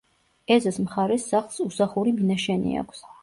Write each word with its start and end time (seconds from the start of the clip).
ეზოს 0.55 0.79
მხარეს 0.85 1.27
სახლს 1.35 1.61
უსახური 1.67 2.17
მინაშენი 2.21 2.77
აქვს. 2.85 3.05